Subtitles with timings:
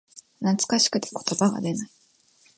[0.39, 1.89] 懐かしくて言葉が出ない